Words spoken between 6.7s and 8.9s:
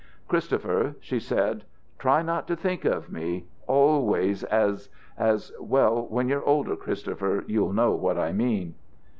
Christopher, you'll know what I mean."